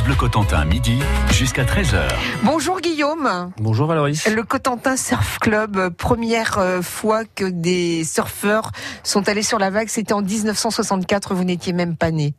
[0.00, 0.98] France Bleu Cotentin, midi
[1.30, 2.00] jusqu'à 13h.
[2.42, 3.52] Bonjour Guillaume.
[3.58, 4.26] Bonjour Valoris.
[4.34, 8.70] Le Cotentin Surf Club, première euh, fois que des surfeurs
[9.02, 12.34] sont allés sur la vague, c'était en 1964, vous n'étiez même pas né.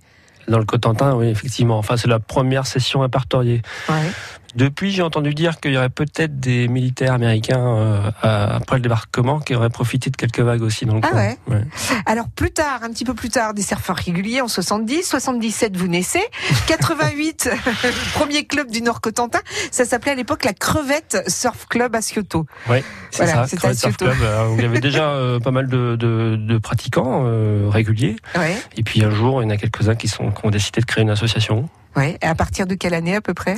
[0.47, 1.77] Dans le Cotentin, oui, effectivement.
[1.77, 3.61] Enfin, c'est la première session répertoriée.
[3.89, 4.11] Ouais.
[4.55, 9.39] Depuis, j'ai entendu dire qu'il y aurait peut-être des militaires américains euh, après le débarquement
[9.39, 11.21] qui auraient profité de quelques vagues aussi dans le Ah coin.
[11.47, 11.61] ouais
[12.05, 15.87] Alors plus tard, un petit peu plus tard, des surfeurs réguliers en 70, 77 vous
[15.87, 16.21] naissez,
[16.67, 17.49] 88
[18.13, 19.39] premier club du Nord Cotentin,
[19.71, 22.45] ça s'appelait à l'époque la Crevette Surf Club à Cioto.
[22.69, 23.57] Ouais, c'est Voilà, ça.
[23.57, 23.97] Crevette Surf.
[23.97, 27.67] Club, euh, où il y avait déjà euh, pas mal de, de- de pratiquants euh,
[27.69, 28.15] réguliers.
[28.35, 28.55] Ouais.
[28.77, 30.85] Et puis un jour, il y en a quelques-uns qui, sont, qui ont décidé de
[30.85, 31.69] créer une association.
[31.95, 32.17] Ouais.
[32.21, 33.57] Et à partir de quelle année à peu près?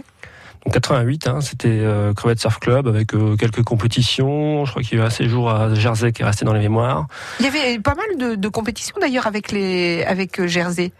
[0.71, 4.65] 88, hein, c'était euh, Crevette Surf Club avec euh, quelques compétitions.
[4.65, 6.61] Je crois qu'il y a eu un séjour à Jersey qui est resté dans les
[6.61, 7.07] mémoires.
[7.39, 10.91] Il y avait pas mal de, de compétitions d'ailleurs avec les avec euh, Jersey.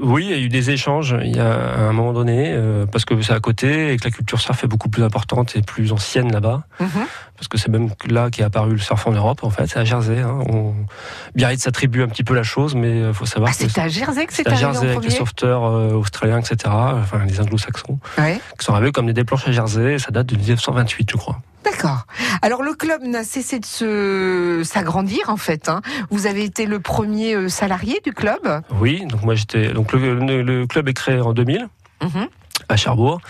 [0.00, 2.86] Oui, il y a eu des échanges il y a à un moment donné, euh,
[2.86, 5.62] parce que c'est à côté et que la culture surf est beaucoup plus importante et
[5.62, 6.62] plus ancienne là-bas.
[6.80, 6.88] Mhm.
[7.36, 9.84] Parce que c'est même là qu'est apparu le surf en Europe, en fait, c'est à
[9.84, 10.18] Jersey.
[10.20, 10.38] Hein.
[10.50, 10.74] On...
[11.34, 14.26] Biarritz s'attribue un petit peu la chose, mais il faut savoir Ah, c'est à Jersey
[14.26, 17.98] que c'est c'est à Jersey en avec les sauveteurs euh, australiens, etc., enfin les anglo-saxons,
[18.18, 18.40] Ouais.
[18.58, 21.40] qui sont arrivés comme des déplanches à Jersey, ça date de 1928, je crois.
[21.64, 22.06] D'accord.
[22.42, 25.68] Alors le club n'a cessé de se s'agrandir en fait.
[25.68, 25.82] hein.
[26.10, 28.40] Vous avez été le premier euh, salarié du club?
[28.80, 29.72] Oui, donc moi j'étais.
[29.72, 31.68] Donc le, club est créé en 2000.
[32.02, 32.28] Mhm.
[32.70, 33.20] à Cherbourg.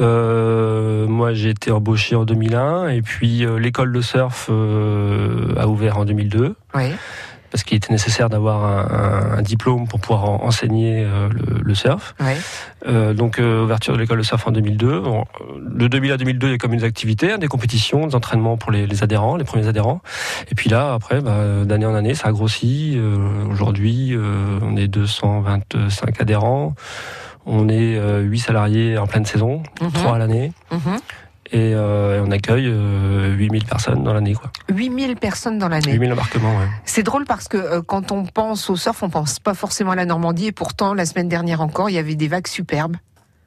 [0.00, 5.66] Euh, moi, j'ai été embauché en 2001 et puis euh, l'école de surf euh, a
[5.66, 6.92] ouvert en 2002 Oui.
[7.54, 8.64] Parce qu'il était nécessaire d'avoir
[9.38, 12.16] un, diplôme pour pouvoir en- enseigner euh, le, le surf.
[12.88, 14.98] Euh, donc euh, ouverture de l'école de surf en 2002.
[14.98, 18.08] Bon, euh, de 2000 à 2002, il y a comme une activité, hein, des compétitions,
[18.08, 20.00] des entraînements pour les, les adhérents, les premiers adhérents.
[20.50, 22.94] Et puis là, après, bah, d'année en année, ça a grossi.
[22.96, 23.18] Euh,
[23.52, 26.74] Aujourd'hui, euh, on est 225 adhérents.
[27.46, 29.92] On est euh, 8 salariés en pleine saison, Mhm.
[29.92, 30.50] 3 à l'année.
[30.72, 30.96] Mhm.
[31.52, 34.34] Et euh, on accueille euh, 8000 personnes dans l'année.
[34.34, 34.50] quoi.
[34.72, 35.92] 8000 personnes dans l'année.
[35.92, 36.66] 8000 embarquements, ouais.
[36.84, 39.96] C'est drôle parce que euh, quand on pense au surf, on pense pas forcément à
[39.96, 42.96] la Normandie et pourtant la semaine dernière encore, il y avait des vagues superbes.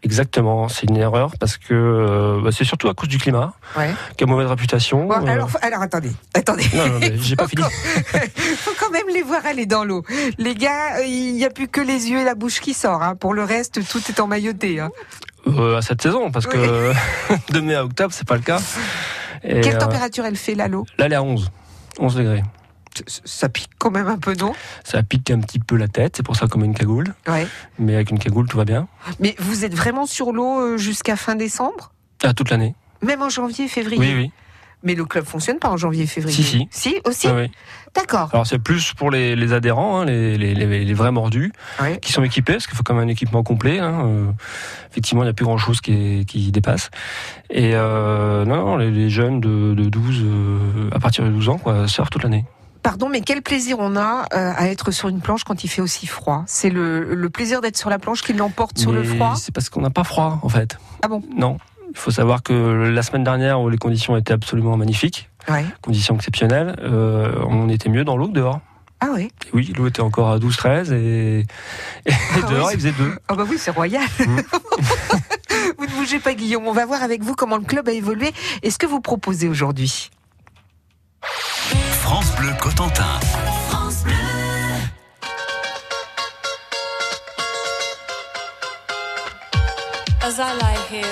[0.03, 3.89] Exactement, c'est une erreur parce que euh, bah, c'est surtout à cause du climat, Ouais.
[4.16, 5.05] qui a mauvaise réputation.
[5.07, 6.66] Bon, Euh, alors, attendez, attendez.
[6.75, 7.63] Non, non, j'ai pas fini.
[8.57, 10.03] faut quand même les voir aller dans l'eau.
[10.38, 13.01] Les gars, il n'y a plus que les yeux et la bouche qui sort.
[13.01, 13.16] hein.
[13.16, 14.79] Pour le reste, tout est emmailloté.
[14.79, 14.91] Hein.
[15.47, 16.91] Euh, à cette saison, parce que
[17.53, 18.59] de mai à octobre, c'est pas le cas.
[19.43, 21.51] Et, Quelle euh, température elle fait là l'eau Là, elle est à 11.
[21.99, 22.43] 11 degrés.
[23.25, 24.53] Ça pique quand même un peu, non?
[24.83, 27.13] Ça pique un petit peu la tête, c'est pour ça qu'on met une cagoule.
[27.27, 27.47] Ouais.
[27.77, 28.87] Mais avec une cagoule, tout va bien.
[29.19, 31.91] Mais vous êtes vraiment sur l'eau euh, jusqu'à fin décembre?
[32.23, 32.73] Ah, toute l'année.
[33.03, 33.99] Même en janvier, février?
[33.99, 34.31] Oui, oui.
[34.87, 36.67] Mais le club fonctionne pas en janvier, février Si, si.
[36.71, 37.51] Si, aussi Oui, oui.
[37.93, 38.29] D'accord.
[38.31, 41.51] Alors, c'est plus pour les, les adhérents, hein, les, les, vrais mordus,
[42.01, 43.79] qui sont équipés, parce qu'il faut quand même un équipement complet.
[43.79, 44.05] hein.
[44.05, 44.31] Euh,
[44.89, 46.89] effectivement, il n'y a plus grand-chose qui, est- qui dépasse.
[47.49, 51.57] Et euh, non, non, les, jeunes de, de 12, euh, à partir de 12 ans,
[51.57, 52.45] quoi, surfent toute l'année.
[52.83, 56.07] Pardon, mais quel plaisir on a à être sur une planche quand il fait aussi
[56.07, 59.53] froid C'est le, le plaisir d'être sur la planche qui l'emporte sur le froid C'est
[59.53, 60.77] parce qu'on n'a pas froid, en fait.
[61.03, 61.21] Ah bon?
[61.35, 61.57] Non.
[61.97, 62.53] Il faut savoir que
[62.93, 65.65] la semaine dernière, où les conditions étaient absolument magnifiques, Ouais.
[65.81, 68.59] conditions exceptionnelles, euh, on était mieux dans l'eau que dehors.
[68.99, 71.39] Ah oui Et oui, l'eau était encore à 12-13 et,
[72.05, 72.11] et
[72.51, 72.73] dehors oui.
[72.73, 73.13] il faisait 2.
[73.27, 74.03] Ah bah oui, c'est royal.
[74.19, 74.25] Mm.
[75.79, 76.67] vous ne bougez pas, Guillaume.
[76.67, 78.31] On va voir avec vous comment le club a évolué
[78.61, 80.11] et ce que vous proposez aujourd'hui.
[82.01, 83.19] France Bleu Cotentin.
[90.21, 91.11] As I lie here,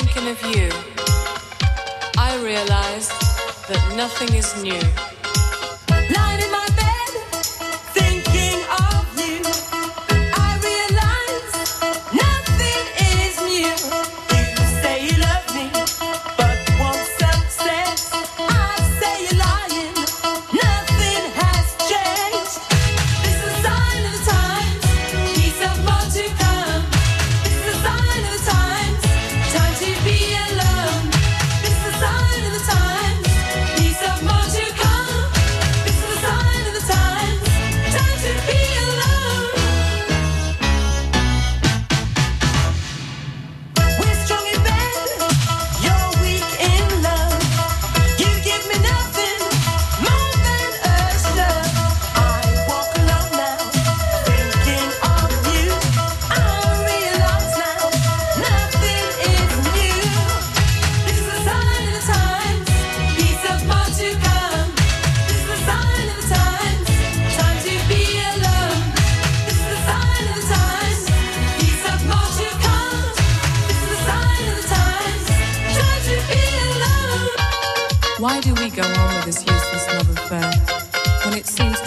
[0.00, 0.68] thinking of you,
[2.18, 3.08] I realize
[3.66, 5.15] that nothing is new.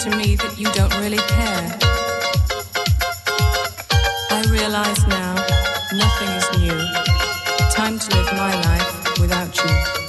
[0.00, 1.78] To me that you don't really care?
[4.30, 5.34] I realize now
[5.92, 6.78] nothing is new.
[7.70, 9.99] Time to live my life without you.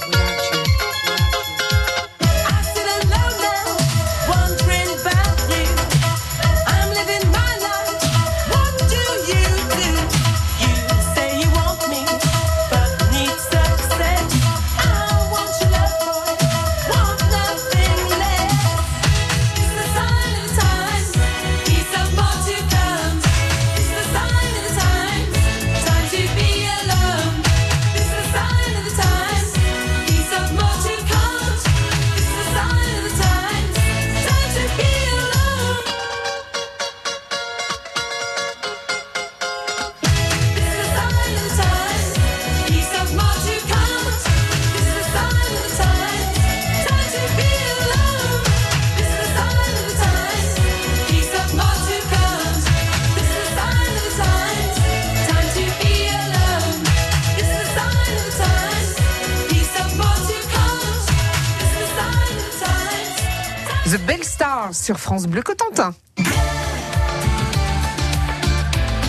[64.82, 65.94] Sur France Bleu Cotentin.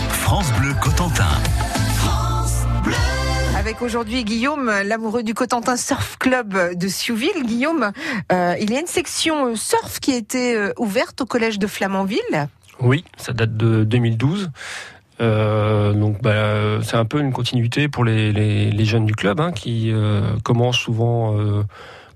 [0.08, 1.26] France Bleu Cotentin.
[3.58, 7.44] Avec aujourd'hui Guillaume, l'amoureux du Cotentin Surf Club de Siouville.
[7.44, 7.90] Guillaume,
[8.30, 11.58] euh, il y a une section euh, surf qui a été euh, ouverte au collège
[11.58, 12.48] de Flamanville.
[12.78, 14.52] Oui, ça date de 2012.
[15.20, 19.40] Euh, donc bah, c'est un peu une continuité pour les, les, les jeunes du club
[19.40, 21.64] hein, qui euh, commencent souvent euh,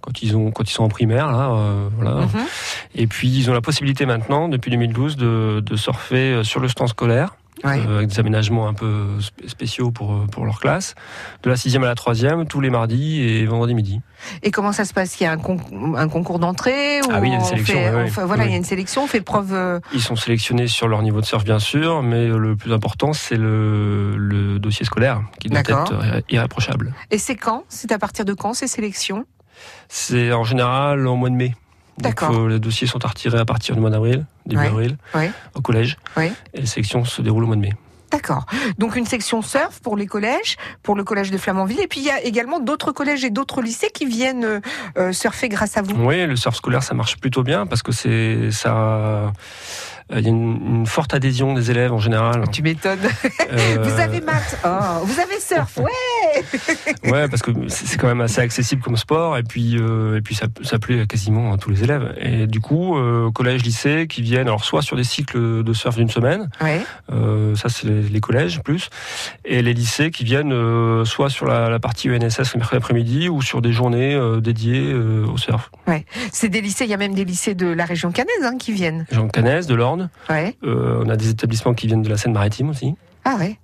[0.08, 2.22] quand ils ont quand ils sont en primaire là, euh, voilà.
[2.22, 2.46] Mhm.
[2.94, 6.68] Et puis ils ont la possibilité maintenant depuis 2012 de, de surfer euh, sur le
[6.68, 7.80] stand scolaire Ouais.
[7.88, 10.94] euh, avec des aménagements un peu sp- spéciaux pour pour leur classe
[11.42, 14.00] de la sixième à la troisième tous les mardis et vendredi midi.
[14.44, 15.18] Et comment ça se passe?
[15.18, 15.58] Il y a un, con-
[15.96, 18.44] un concours d'entrée ou Ah oui, il y a une on sélection, fait- fait- Voilà,
[18.44, 18.48] Oui.
[18.50, 19.80] il y a une sélection, on fait preuve.
[19.92, 23.36] Ils sont sélectionnés sur leur niveau de surf bien sûr, mais le plus important c'est
[23.36, 26.94] le, le dossier scolaire qui doit être irré- irréprochable.
[27.10, 27.64] Et c'est quand?
[27.68, 29.24] C'est à partir de quand ces sélections?
[29.88, 31.54] C'est en général en mois de mai.
[31.98, 32.30] D'accord.
[32.32, 34.66] euh, les dossiers sont à retirer à partir du mois d'avril, début Ouais.
[34.68, 35.32] avril, Ouais.
[35.54, 35.96] au collège.
[36.16, 36.32] Ouais.
[36.54, 37.72] Et les sélections se déroulent au mois de mai.
[38.12, 38.46] D'accord.
[38.78, 41.80] Donc une section surf pour les collèges, pour le collège de Flamanville.
[41.80, 44.60] Et puis il y a également d'autres collèges et d'autres lycées qui viennent euh,
[44.96, 45.94] euh, surfer grâce à vous.
[45.96, 49.32] Oui, le surf scolaire, ça marche plutôt bien parce que c'est ça.
[50.10, 52.44] Il y a une, une forte adhésion des élèves en général.
[52.50, 52.98] Tu m'étonnes.
[53.52, 54.56] Euh, Vous avez maths.
[54.64, 55.76] Oh, vous avez surf.
[55.76, 55.84] Ouais.
[57.04, 60.34] Ouais, parce que c'est quand même assez accessible comme sport et puis euh, et puis
[60.34, 62.14] ça, ça plaît à quasiment à tous les élèves.
[62.20, 65.96] Et du coup, euh, collège, lycée, qui viennent alors soit sur des cycles de surf
[65.96, 66.80] d'une semaine, Ouais.
[67.12, 68.90] euh, ça c'est les, les collèges plus,
[69.44, 70.54] et les lycées qui viennent
[71.04, 75.36] soit sur la, la partie ENSS le mercredi après-midi ou sur des journées dédiées au
[75.36, 75.70] surf.
[76.32, 76.84] C'est des lycées.
[76.84, 79.06] Il y a même des lycées de la région canaise hein, qui viennent.
[79.12, 80.56] De Canès, de l'Orne, Ouais.
[80.62, 82.94] on a des établissements qui viennent de la Seine-Maritime aussi.
[83.24, 83.58] Ah ouais.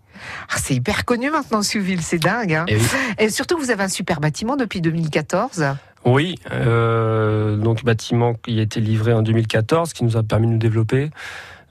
[0.50, 2.54] Ah, c'est hyper connu maintenant, Souville, c'est dingue.
[2.54, 2.64] Hein.
[2.68, 2.82] Et oui.
[3.18, 5.64] Et surtout, vous avez un super bâtiment depuis 2014.
[6.04, 10.52] Oui, euh, donc bâtiment qui a été livré en 2014, qui nous a permis de
[10.52, 11.10] nous développer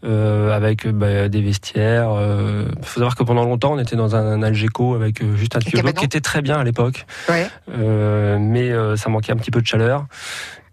[0.04, 2.10] avec euh, bah, des vestiaires.
[2.20, 5.60] Il faut savoir que pendant longtemps, on était dans un, Algeco avec euh, juste un
[5.60, 7.48] tuyau qui était très bien à l'époque, Ouais.
[7.72, 10.06] euh, mais euh, ça manquait un petit peu de chaleur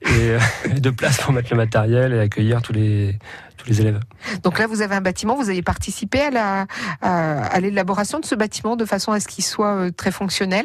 [0.02, 0.38] et, euh,
[0.78, 3.18] de place pour mettre le matériel et accueillir tous les
[3.56, 4.00] tous les élèves.
[4.42, 5.36] Donc là, vous avez un bâtiment.
[5.36, 6.66] Vous avez participé à la
[7.02, 10.64] à, à l'élaboration de ce bâtiment de façon à ce qu'il soit euh, très fonctionnel.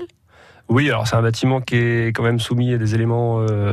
[0.67, 3.71] Oui, alors c'est un bâtiment qui est quand même soumis à des éléments euh,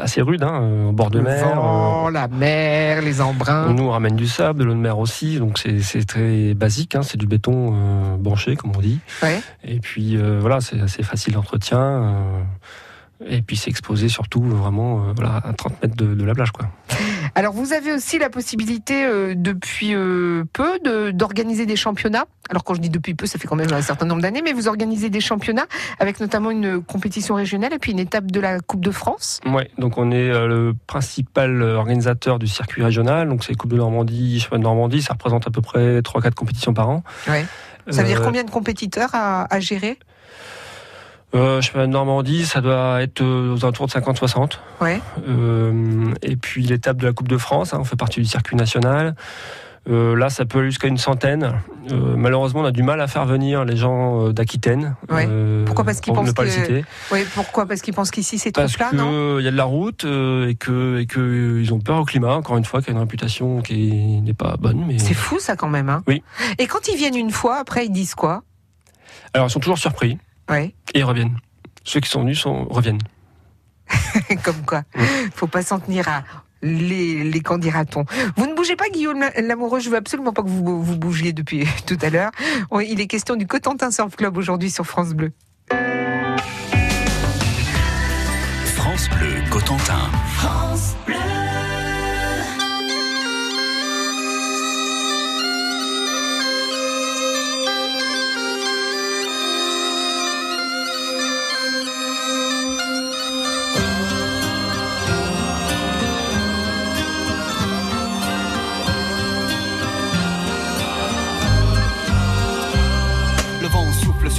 [0.00, 1.46] assez rudes, hein, au bord de Le mer.
[1.48, 3.72] euh, vent, la mer, les embruns.
[3.72, 6.96] Nous, on ramène du sable, de l'eau de mer aussi, donc c'est c'est très basique,
[6.96, 8.98] hein, c'est du béton euh, branché, comme on dit.
[9.22, 9.40] Ouais.
[9.62, 12.12] Et puis euh, voilà, c'est assez facile d'entretien.
[13.26, 16.34] Euh, et puis c'est exposé surtout vraiment euh, voilà, à 30 mètres de, de la
[16.34, 16.50] plage.
[16.52, 16.68] Quoi.
[17.34, 22.24] Alors, vous avez aussi la possibilité euh, depuis euh, peu de- d'organiser des championnats.
[22.50, 24.52] Alors, quand je dis depuis peu, ça fait quand même un certain nombre d'années, mais
[24.52, 25.66] vous organisez des championnats
[25.98, 29.40] avec notamment une compétition régionale et puis une étape de la Coupe de France.
[29.46, 33.76] Ouais, donc on est euh, le principal organisateur du circuit régional, donc c'est Coupe de
[33.78, 37.02] Normandie, Championnat de Normandie, ça représente à peu près 3-4 compétitions par an.
[37.28, 37.46] Ouais.
[37.90, 39.98] Ça veut dire Euh, combien de compétiteurs à, à gérer?
[41.34, 44.58] Euh, de Normandie, ça doit être euh, aux alentours de 50-60.
[44.80, 45.00] Ouais.
[45.28, 48.56] Euh, et puis l'étape de la Coupe de France, hein, on fait partie du circuit
[48.56, 49.14] national.
[49.90, 51.54] Euh, là, ça peut aller jusqu'à une centaine.
[51.90, 54.94] Euh, malheureusement, on a du mal à faire venir les gens d'Aquitaine.
[55.10, 55.26] Ouais.
[55.28, 56.84] Euh, Pourquoi Parce qu'ils pour pensent pas les que- citer.
[57.10, 59.64] Oui, pourquoi Parce qu'ils pensent qu'ici c'est trop plat, non il y a de la
[59.64, 62.34] route et que et que euh, ils ont peur au climat.
[62.36, 64.84] Encore une fois, qui a une réputation qui n'est pas bonne.
[64.86, 65.88] Mais C'est fou ça quand même.
[65.88, 66.22] Hein Oui.
[66.58, 68.44] Et quand ils viennent une fois, après ils disent quoi?
[69.34, 70.16] Alors ils sont toujours surpris
[70.50, 70.74] Ouais.
[70.94, 71.38] et ils reviennent.
[71.84, 73.00] Ceux qui sont venus sont reviennent.
[74.44, 74.82] Comme quoi,
[75.34, 76.22] faut pas s'en tenir à
[76.62, 78.04] les, les qu'en dira-t-on.
[78.36, 81.66] Vous ne bougez pas, Guillaume Lamoureux, je veux absolument pas que vous, vous bougiez depuis
[81.86, 82.30] tout à l'heure.
[82.80, 85.32] Il est question du Cotentin Surf Club aujourd'hui sur France Bleu.
[88.76, 90.10] France Bleu Cotentin.
[90.36, 91.31] France Bleu.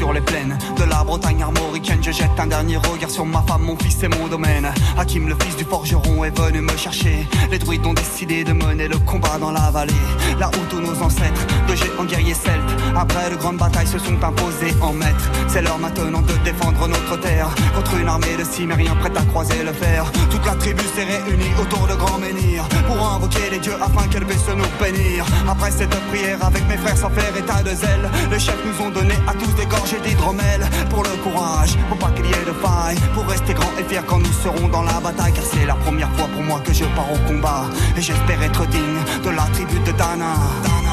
[0.03, 2.03] Sur les plaines de la Bretagne armoricaine.
[2.03, 4.67] Je jette un dernier regard sur ma femme, mon fils et mon domaine.
[4.97, 7.25] Hakim, le fils du forgeron, est venu me chercher.
[7.49, 9.93] Les druides ont décidé de mener le combat dans la vallée.
[10.43, 14.21] Là où tous nos ancêtres, de géants guerriers celtes, après de grandes batailles, se sont
[14.21, 15.31] imposés en maîtres.
[15.47, 19.63] C'est l'heure maintenant de défendre notre terre contre une armée de cimériens prête à croiser
[19.63, 20.03] le fer.
[20.29, 24.25] Toute la tribu s'est réunie autour de grands menhirs pour invoquer les dieux afin qu'elle
[24.25, 25.23] puisse nous bénir.
[25.49, 28.89] Après cette prière, avec mes frères sans faire état de zèle, les chefs nous ont
[28.89, 32.55] donné à tous des gorgées d'hydromel pour le courage, pour pas qu'il y ait de
[32.65, 35.75] faille, pour rester grand et fier quand nous serons dans la bataille, car c'est la
[35.75, 37.63] première fois pour moi que je pars au combat,
[37.95, 40.32] et j'espère être digne de la tribu de Dana.
[40.33, 40.92] Incantations de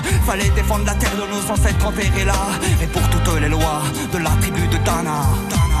[0.25, 2.33] Fallait défendre la terre de nos ancêtres enterrés là.
[2.81, 3.81] Et pour toutes les lois
[4.11, 5.21] de la tribu de Dana.
[5.51, 5.80] on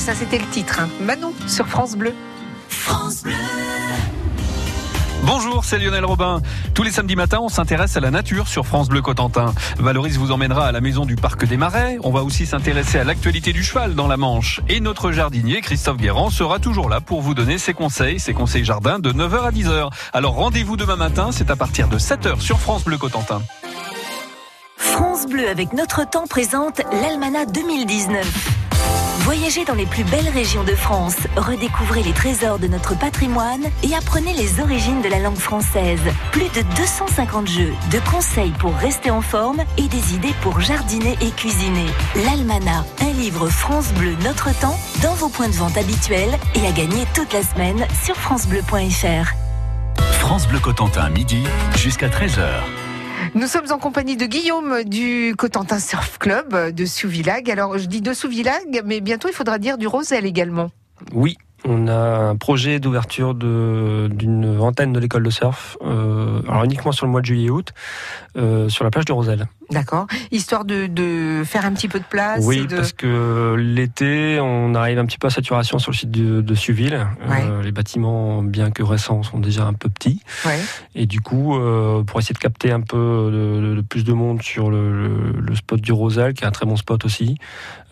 [0.00, 0.80] Ça c'était le titre.
[0.80, 0.88] Hein.
[1.00, 2.14] Manon sur France Bleu.
[2.68, 3.32] France Bleu.
[5.22, 6.40] Bonjour, c'est Lionel Robin.
[6.74, 9.54] Tous les samedis matins, on s'intéresse à la nature sur France Bleu Cotentin.
[9.78, 11.98] Valoris vous emmènera à la maison du Parc des Marais.
[12.04, 14.60] On va aussi s'intéresser à l'actualité du cheval dans la Manche.
[14.68, 18.64] Et notre jardinier, Christophe Guérand, sera toujours là pour vous donner ses conseils, ses conseils
[18.64, 19.90] jardin de 9h à 10h.
[20.12, 23.42] Alors rendez-vous demain matin, c'est à partir de 7h sur France Bleu Cotentin.
[24.76, 28.65] France Bleu avec notre temps présente l'Almanach 2019.
[29.26, 33.92] Voyagez dans les plus belles régions de France, redécouvrez les trésors de notre patrimoine et
[33.96, 35.98] apprenez les origines de la langue française.
[36.30, 41.16] Plus de 250 jeux, de conseils pour rester en forme et des idées pour jardiner
[41.20, 41.86] et cuisiner.
[42.24, 46.70] L'Almanach, un livre France Bleu Notre Temps dans vos points de vente habituels et à
[46.70, 49.34] gagner toute la semaine sur francebleu.fr.
[50.20, 51.42] France Bleu Cotentin, midi
[51.74, 52.75] jusqu'à 13h.
[53.36, 57.50] Nous sommes en compagnie de Guillaume du Cotentin Surf Club de Souvillag.
[57.50, 60.70] Alors, je dis de Souvillag, mais bientôt il faudra dire du Rosel également.
[61.12, 66.92] Oui, on a un projet d'ouverture d'une antenne de l'école de surf, euh, alors uniquement
[66.92, 67.74] sur le mois de juillet et août,
[68.38, 69.46] euh, sur la plage du Rosel.
[69.70, 70.06] D'accord.
[70.30, 72.44] Histoire de, faire un petit peu de place.
[72.44, 76.40] Oui, parce que l'été, on arrive un petit peu à saturation sur le site de,
[76.40, 77.06] de Suville.
[77.28, 80.20] Euh, les bâtiments, bien que récents, sont déjà un peu petits.
[80.94, 84.70] Et du coup, euh, pour essayer de capter un peu de, plus de monde sur
[84.70, 87.36] le, spot du Rosel, qui est un très bon spot aussi,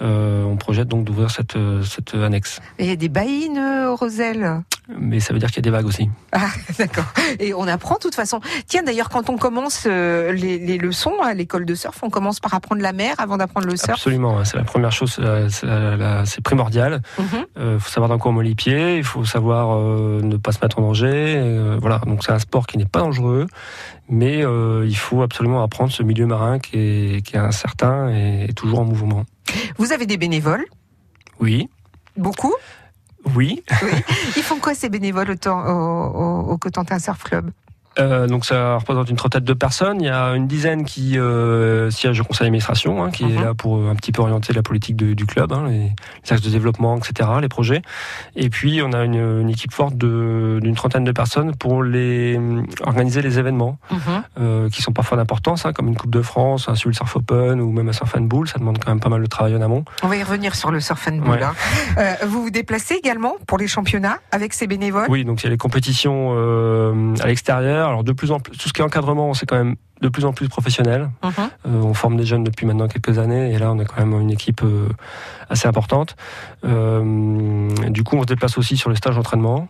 [0.03, 2.61] euh, on projette donc d'ouvrir cette, cette annexe.
[2.79, 5.63] Et il y a des baïnes au Rosel mais ça veut dire qu'il y a
[5.63, 6.09] des vagues aussi.
[6.33, 6.49] Ah,
[6.79, 7.07] d'accord.
[7.39, 8.41] Et on apprend de toute façon.
[8.67, 12.83] Tiens, d'ailleurs, quand on commence les leçons à l'école de surf, on commence par apprendre
[12.83, 13.91] la mer avant d'apprendre le surf?
[13.91, 15.49] Absolument, c'est la première chose, euh,
[16.25, 17.03] c'est primordial.
[17.19, 17.31] Il mhm.
[17.59, 20.53] euh, faut savoir dans quoi on met les pieds, il faut savoir euh, ne pas
[20.53, 21.77] se mettre en danger.
[21.81, 23.47] voilà, donc c'est un sport qui n'est pas dangereux,
[24.09, 28.81] mais il faut absolument apprendre ce milieu marin qui est, qui est incertain et toujours
[28.81, 29.25] en mouvement.
[29.79, 30.65] Vous avez des bénévoles?
[31.41, 31.69] Oui.
[32.17, 32.55] Beaucoup?
[33.35, 33.63] Oui.
[33.83, 33.93] oui.
[34.37, 37.51] Ils font quoi ces bénévoles au, au, au Cotentin Surf Club?
[37.99, 40.01] Euh, donc ça représente une trentaine de personnes.
[40.01, 43.45] Il y a une dizaine qui euh, siègent au conseil d'administration, hein, qui est mhm.
[43.45, 45.93] là pour euh, un petit peu orienter la politique du club, hein, les,
[46.31, 47.83] axes de développement, etc., les projets.
[48.37, 52.41] Et puis on a une, équipe forte d'une trentaine de personnes pour les
[52.83, 53.99] organiser les événements mhm.
[54.41, 57.71] euh, qui sont parfois d'importance, hein, comme une Coupe de France, un Surf Open ou
[57.71, 58.49] même un Surf and Bull.
[58.49, 59.85] Ça demande quand même pas mal de travail en amont.
[60.03, 61.43] On va y revenir sur le Surf and Bull.
[61.43, 61.55] Hein.
[61.99, 65.07] Euh, vous vous déplacez également pour les championnats avec ces bénévoles?
[65.09, 68.57] Oui, donc il y a les compétitions euh, à l'extérieur alors de plus en plus,
[68.57, 71.11] tout ce qui est encadrement, c'est quand même de plus en plus professionnel.
[71.23, 71.33] Mhm.
[71.39, 74.21] Euh, on forme des jeunes depuis maintenant quelques années et là on a quand même
[74.21, 74.89] une équipe euh,
[75.49, 76.17] assez importante.
[76.65, 79.69] Euh, du coup on se déplace aussi sur les stages d'entraînement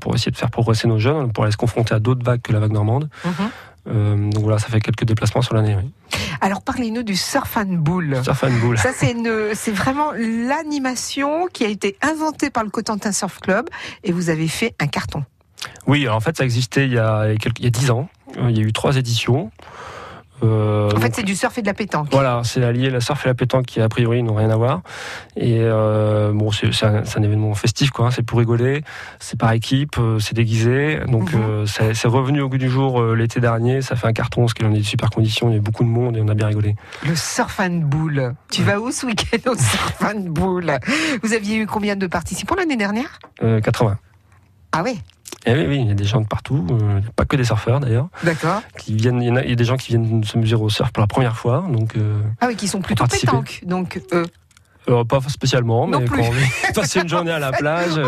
[0.00, 2.52] pour essayer de faire progresser nos jeunes, pour aller se confronter à d'autres vagues que
[2.52, 3.08] la vague normande.
[3.24, 4.30] Mhm.
[4.30, 5.76] donc voilà, ça fait quelques déplacements sur l'année.
[6.40, 8.18] Alors parlez-nous du surf and bull.
[8.22, 8.76] Surf and bull.
[8.78, 13.68] Ça c'est vraiment l'animation qui a été inventée par le Cotentin Surf Club
[14.02, 15.24] et vous avez fait un carton.
[15.86, 18.08] Oui, en fait, ça existait il y a, il y a 10 ans.
[18.38, 19.50] Euh, il y a eu trois éditions.
[20.42, 22.08] Euh, en fait, c'est du surf et de la pétanque.
[22.10, 24.82] Voilà, c'est allié la surf et la pétanque qui a priori n'ont rien à voir.
[25.36, 28.06] Et euh, bon, c'est un, événement festif, quoi.
[28.06, 28.82] Hein, c'est pour rigoler,
[29.20, 30.98] c'est par équipe, c'est déguisé.
[31.06, 31.66] Donc, mhm.
[31.66, 33.80] c'est revenu au goût du jour l'été dernier.
[33.80, 35.48] Ça fait un carton, ce qui en est de super conditions.
[35.48, 36.74] Il y a beaucoup de monde et on a bien rigolé.
[37.06, 38.34] Le surf and bull.
[38.50, 40.78] Tu vas où ce week-end au surf and bull
[41.22, 43.18] Vous aviez eu combien de participants l'année dernière?
[43.40, 43.96] 80.
[44.72, 45.00] Ah oui
[45.46, 47.80] eh oui, oui, il y a des gens de partout, euh, pas que des surfeurs
[47.80, 48.08] d'ailleurs.
[48.22, 48.62] D'accord.
[48.78, 51.06] Qui viennent, il y, a, des gens qui viennent se mesurer au surf pour la
[51.06, 51.96] première fois, donc.
[51.96, 54.26] Euh, ah oui, qui sont plutôt pétanques, donc eux.
[54.88, 57.98] Euh, pas spécialement, mais quand on passer une journée à la plage.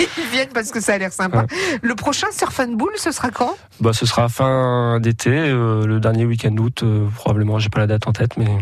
[0.00, 1.46] Ils viennent parce que ça a l'air sympa.
[1.82, 3.54] Le prochain Surf and Bull, ce sera quand?
[3.80, 6.84] Bah, Ce sera fin d'été, le dernier week-end d'août,
[7.16, 7.58] probablement.
[7.58, 8.58] J'ai pas la date en tête, mais.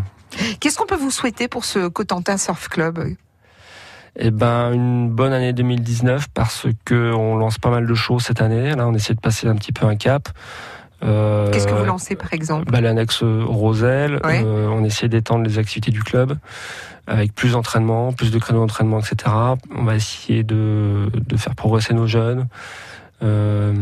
[0.59, 3.15] Qu'est-ce qu'on peut vous souhaiter pour ce Cotentin Surf Club?
[4.17, 8.41] Eh ben, une bonne année 2019 parce que on lance pas mal de choses cette
[8.41, 8.75] année.
[8.75, 10.29] Là, on essaie de passer un petit peu un cap.
[11.03, 12.69] Euh, Qu'est-ce que vous lancez par exemple?
[12.71, 14.19] bah, L'annexe Roselle.
[14.23, 16.37] Euh, on essaie d'étendre les activités du club
[17.07, 19.33] avec plus d'entraînement, plus de créneaux d'entraînement, etc.
[19.75, 22.47] On va essayer de, de faire progresser nos jeunes.
[23.23, 23.73] Euh,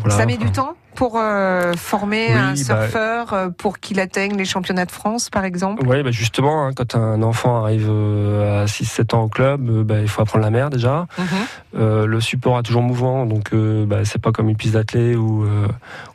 [0.00, 0.74] voilà, Ça met du temps?
[1.00, 5.46] Pour euh, former un bah, surfeur euh, pour qu'il atteigne les championnats de France, par
[5.46, 5.82] exemple?
[5.86, 10.00] Oui, bah justement, hein, quand un enfant arrive euh, à 6-7 ans au club, bah,
[10.02, 11.06] il faut apprendre la mer déjà.
[11.16, 12.04] Mhm.
[12.04, 15.46] le support est toujours mouvant, donc bah, c'est pas comme une piste d'athlée où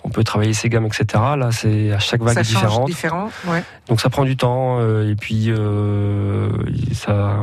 [0.04, 1.06] on peut travailler ses gammes, etc.
[1.36, 2.86] Là, c'est à chaque vague ça différente.
[2.86, 3.64] Différent, ouais.
[3.88, 5.52] Donc ça prend du temps, et puis
[6.94, 7.40] ça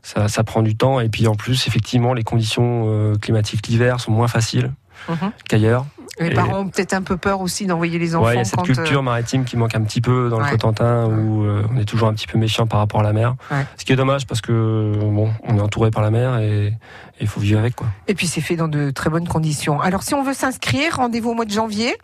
[0.00, 1.00] ça, ça, prend du temps.
[1.00, 4.72] Et puis en plus, effectivement, les conditions climatiques l'hiver sont moins faciles.
[5.08, 5.32] Mhm.
[5.48, 5.86] qu'ailleurs.
[6.20, 8.40] Les Et- parents ont peut-être un peu peur aussi d'envoyer les enfants Ouais, il y
[8.40, 8.68] a cette quand.
[8.68, 10.44] euh, culture maritime qui manque un petit peu dans Ouais.
[10.44, 13.12] le Cotentin où euh, on est toujours un petit peu méfiant par rapport à la
[13.12, 13.36] mer.
[13.50, 13.64] Ouais.
[13.76, 16.74] Ce qui est dommage parce que bon, on est entouré par la mer et
[17.20, 17.86] il faut vivre avec quoi.
[18.08, 19.80] Et puis c'est fait dans de très bonnes conditions.
[19.80, 21.96] Alors si on veut s'inscrire, rendez-vous au mois de janvier?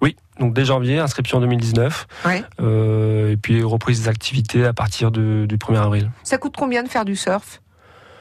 [0.00, 2.44] Oui, donc dès janvier, inscription 2019 Ouais.
[2.60, 6.10] euh, et puis reprise des activités à partir de- du 1er avril.
[6.22, 7.60] Ça coûte combien de faire du surf?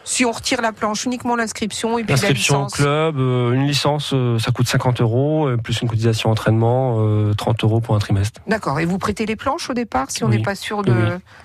[0.10, 2.74] Si on retire la planche, uniquement l'inscription et puis la L'inscription au licence.
[2.76, 7.34] club, euh, une licence, euh, ça coûte 50 euros, euh, plus une cotisation entraînement, euh,
[7.34, 8.40] 30 euros pour un trimestre.
[8.48, 8.80] D'accord.
[8.80, 10.38] Et vous prêtez les planches au départ si on Oui.
[10.38, 10.92] n'est pas sûr de.
[10.94, 10.98] Oui,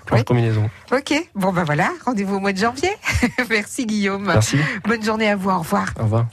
[0.05, 0.23] Planche Ouais.
[0.25, 0.69] combinaison.
[0.93, 1.13] Ok.
[1.35, 1.89] Bon ben voilà.
[2.05, 2.89] Rendez-vous au mois de janvier.
[3.49, 4.23] Merci Guillaume.
[4.27, 4.57] Merci.
[4.87, 5.49] Bonne journée à vous.
[5.49, 5.87] Au revoir.
[5.99, 6.25] Au revoir.